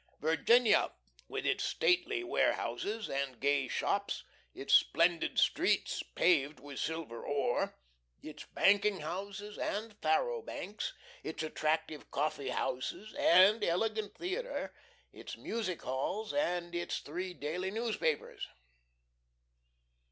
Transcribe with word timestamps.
Virginia, 0.19 0.89
with 1.27 1.45
its 1.45 1.63
stately 1.63 2.23
warehouses 2.23 3.07
and 3.07 3.39
gay 3.39 3.67
shops; 3.67 4.23
its 4.51 4.73
splendid 4.73 5.37
streets, 5.37 6.01
paved 6.15 6.59
with 6.59 6.79
silver 6.79 7.23
ore; 7.23 7.75
its 8.23 8.43
banking 8.45 9.01
houses 9.01 9.59
and 9.59 9.95
faro 10.01 10.41
banks; 10.41 10.93
its 11.21 11.43
attractive 11.43 12.09
coffee 12.09 12.49
houses 12.49 13.13
and 13.13 13.63
elegant 13.63 14.17
theatre, 14.17 14.73
its 15.13 15.37
music 15.37 15.83
halls 15.83 16.33
and 16.33 16.73
its 16.73 16.97
three 17.01 17.35
daily 17.35 17.69
newspapers. 17.69 18.47